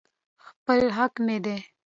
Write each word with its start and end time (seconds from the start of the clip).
خپل 0.45 0.81
حق 0.97 1.13
مې 1.25 1.37
دى. 1.45 1.57